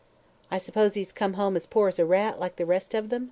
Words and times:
"I 0.49 0.57
suppose 0.57 0.95
he's 0.95 1.11
come 1.11 1.33
home 1.33 1.55
as 1.55 1.67
poor 1.67 1.87
as 1.87 1.99
a 1.99 2.07
rat, 2.07 2.39
like 2.39 2.55
the 2.55 2.65
rest 2.65 2.95
of 2.95 3.09
them?" 3.09 3.19